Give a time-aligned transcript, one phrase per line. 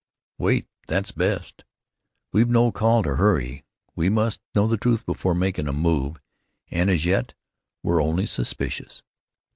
[0.39, 1.63] "Wait; that's best.
[2.31, 3.65] We've no call to hurry.
[3.95, 6.19] We must know the truth before makin' a move,
[6.71, 7.35] an' as yet
[7.83, 9.03] we're only suspicious.